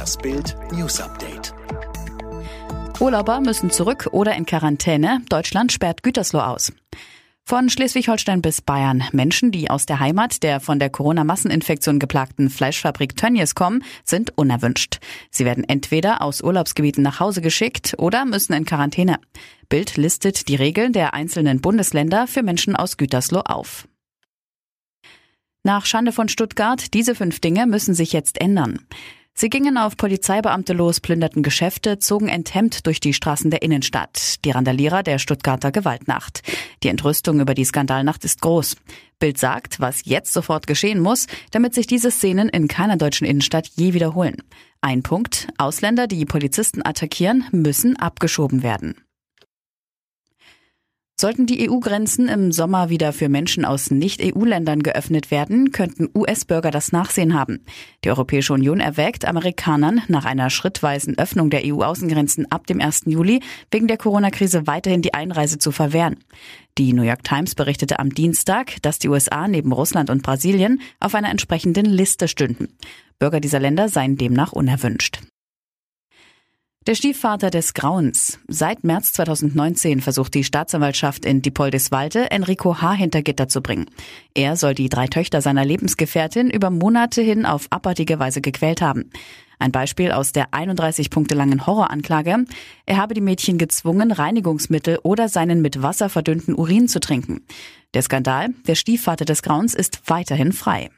Das 0.00 0.16
Bild 0.16 0.56
News 0.72 0.98
Update. 0.98 1.52
Urlauber 3.00 3.42
müssen 3.42 3.70
zurück 3.70 4.08
oder 4.12 4.34
in 4.34 4.46
Quarantäne. 4.46 5.20
Deutschland 5.28 5.72
sperrt 5.72 6.02
Gütersloh 6.02 6.40
aus. 6.40 6.72
Von 7.44 7.68
Schleswig-Holstein 7.68 8.40
bis 8.40 8.62
Bayern. 8.62 9.04
Menschen, 9.12 9.52
die 9.52 9.68
aus 9.68 9.84
der 9.84 10.00
Heimat 10.00 10.42
der 10.42 10.60
von 10.60 10.78
der 10.78 10.88
Corona-Masseninfektion 10.88 11.98
geplagten 11.98 12.48
Fleischfabrik 12.48 13.14
Tönnies 13.14 13.54
kommen, 13.54 13.84
sind 14.02 14.38
unerwünscht. 14.38 15.00
Sie 15.30 15.44
werden 15.44 15.64
entweder 15.68 16.22
aus 16.22 16.40
Urlaubsgebieten 16.40 17.02
nach 17.02 17.20
Hause 17.20 17.42
geschickt 17.42 17.94
oder 17.98 18.24
müssen 18.24 18.54
in 18.54 18.64
Quarantäne. 18.64 19.18
Bild 19.68 19.98
listet 19.98 20.48
die 20.48 20.56
Regeln 20.56 20.94
der 20.94 21.12
einzelnen 21.12 21.60
Bundesländer 21.60 22.26
für 22.26 22.42
Menschen 22.42 22.74
aus 22.74 22.96
Gütersloh 22.96 23.42
auf. 23.44 23.86
Nach 25.62 25.84
Schande 25.84 26.12
von 26.12 26.30
Stuttgart, 26.30 26.94
diese 26.94 27.14
fünf 27.14 27.40
Dinge 27.40 27.66
müssen 27.66 27.92
sich 27.92 28.14
jetzt 28.14 28.40
ändern. 28.40 28.78
Sie 29.40 29.48
gingen 29.48 29.78
auf 29.78 29.96
Polizeibeamte 29.96 30.74
los, 30.74 31.00
plünderten 31.00 31.42
Geschäfte, 31.42 31.98
zogen 31.98 32.28
enthemmt 32.28 32.86
durch 32.86 33.00
die 33.00 33.14
Straßen 33.14 33.50
der 33.50 33.62
Innenstadt. 33.62 34.44
Die 34.44 34.50
Randalierer 34.50 35.02
der 35.02 35.18
Stuttgarter 35.18 35.72
Gewaltnacht. 35.72 36.42
Die 36.82 36.88
Entrüstung 36.88 37.40
über 37.40 37.54
die 37.54 37.64
Skandalnacht 37.64 38.22
ist 38.26 38.42
groß. 38.42 38.76
Bild 39.18 39.38
sagt, 39.38 39.80
was 39.80 40.04
jetzt 40.04 40.34
sofort 40.34 40.66
geschehen 40.66 41.00
muss, 41.00 41.26
damit 41.52 41.72
sich 41.72 41.86
diese 41.86 42.10
Szenen 42.10 42.50
in 42.50 42.68
keiner 42.68 42.98
deutschen 42.98 43.26
Innenstadt 43.26 43.70
je 43.76 43.94
wiederholen. 43.94 44.36
Ein 44.82 45.02
Punkt. 45.02 45.48
Ausländer, 45.56 46.06
die 46.06 46.26
Polizisten 46.26 46.84
attackieren, 46.84 47.46
müssen 47.50 47.96
abgeschoben 47.96 48.62
werden. 48.62 48.94
Sollten 51.20 51.44
die 51.44 51.68
EU-Grenzen 51.68 52.28
im 52.28 52.50
Sommer 52.50 52.88
wieder 52.88 53.12
für 53.12 53.28
Menschen 53.28 53.66
aus 53.66 53.90
Nicht-EU-Ländern 53.90 54.82
geöffnet 54.82 55.30
werden, 55.30 55.70
könnten 55.70 56.08
US-Bürger 56.14 56.70
das 56.70 56.92
Nachsehen 56.92 57.34
haben. 57.34 57.62
Die 58.02 58.08
Europäische 58.08 58.54
Union 58.54 58.80
erwägt, 58.80 59.26
Amerikanern 59.26 60.00
nach 60.08 60.24
einer 60.24 60.48
schrittweisen 60.48 61.18
Öffnung 61.18 61.50
der 61.50 61.60
EU-Außengrenzen 61.66 62.50
ab 62.50 62.66
dem 62.66 62.80
1. 62.80 63.02
Juli 63.04 63.42
wegen 63.70 63.86
der 63.86 63.98
Corona-Krise 63.98 64.66
weiterhin 64.66 65.02
die 65.02 65.12
Einreise 65.12 65.58
zu 65.58 65.72
verwehren. 65.72 66.16
Die 66.78 66.94
New 66.94 67.02
York 67.02 67.22
Times 67.22 67.54
berichtete 67.54 67.98
am 67.98 68.14
Dienstag, 68.14 68.80
dass 68.80 68.98
die 68.98 69.10
USA 69.10 69.46
neben 69.46 69.72
Russland 69.72 70.08
und 70.08 70.22
Brasilien 70.22 70.80
auf 71.00 71.14
einer 71.14 71.28
entsprechenden 71.28 71.84
Liste 71.84 72.28
stünden. 72.28 72.68
Bürger 73.18 73.40
dieser 73.40 73.60
Länder 73.60 73.90
seien 73.90 74.16
demnach 74.16 74.52
unerwünscht. 74.52 75.20
Der 76.86 76.94
Stiefvater 76.94 77.50
des 77.50 77.74
Grauens. 77.74 78.38
Seit 78.48 78.84
März 78.84 79.12
2019 79.12 80.00
versucht 80.00 80.32
die 80.32 80.44
Staatsanwaltschaft 80.44 81.26
in 81.26 81.42
Diepoldiswalde 81.42 82.30
Enrico 82.30 82.80
H. 82.80 82.94
hinter 82.94 83.20
Gitter 83.20 83.48
zu 83.48 83.60
bringen. 83.60 83.90
Er 84.32 84.56
soll 84.56 84.72
die 84.72 84.88
drei 84.88 85.06
Töchter 85.06 85.42
seiner 85.42 85.66
Lebensgefährtin 85.66 86.48
über 86.48 86.70
Monate 86.70 87.20
hin 87.20 87.44
auf 87.44 87.66
abartige 87.68 88.18
Weise 88.18 88.40
gequält 88.40 88.80
haben. 88.80 89.10
Ein 89.58 89.72
Beispiel 89.72 90.10
aus 90.10 90.32
der 90.32 90.54
31 90.54 91.10
Punkte 91.10 91.34
langen 91.34 91.66
Horroranklage. 91.66 92.46
Er 92.86 92.96
habe 92.96 93.12
die 93.12 93.20
Mädchen 93.20 93.58
gezwungen, 93.58 94.10
Reinigungsmittel 94.10 95.00
oder 95.02 95.28
seinen 95.28 95.60
mit 95.60 95.82
Wasser 95.82 96.08
verdünnten 96.08 96.54
Urin 96.54 96.88
zu 96.88 96.98
trinken. 96.98 97.42
Der 97.92 98.00
Skandal, 98.00 98.54
der 98.66 98.74
Stiefvater 98.74 99.26
des 99.26 99.42
Grauens 99.42 99.74
ist 99.74 100.00
weiterhin 100.06 100.52
frei. 100.52 100.88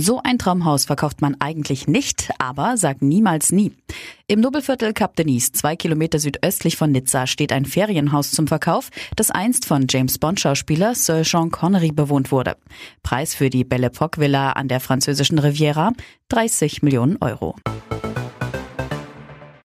So 0.00 0.20
ein 0.22 0.38
Traumhaus 0.38 0.84
verkauft 0.84 1.22
man 1.22 1.34
eigentlich 1.40 1.88
nicht, 1.88 2.30
aber 2.38 2.76
sagt 2.76 3.02
niemals 3.02 3.50
nie. 3.50 3.72
Im 4.28 4.38
Nobelviertel 4.38 4.92
Cap 4.92 5.16
Denise, 5.16 5.50
zwei 5.50 5.74
Kilometer 5.74 6.20
südöstlich 6.20 6.76
von 6.76 6.92
Nizza, 6.92 7.26
steht 7.26 7.50
ein 7.50 7.64
Ferienhaus 7.64 8.30
zum 8.30 8.46
Verkauf, 8.46 8.90
das 9.16 9.32
einst 9.32 9.66
von 9.66 9.86
James 9.90 10.18
Bond 10.18 10.38
Schauspieler 10.38 10.94
Sir 10.94 11.24
Sean 11.24 11.50
Connery 11.50 11.90
bewohnt 11.90 12.30
wurde. 12.30 12.56
Preis 13.02 13.34
für 13.34 13.50
die 13.50 13.64
Belle 13.64 13.88
Epoque 13.88 14.18
Villa 14.18 14.52
an 14.52 14.68
der 14.68 14.78
französischen 14.78 15.40
Riviera 15.40 15.92
30 16.28 16.82
Millionen 16.82 17.16
Euro. 17.20 17.56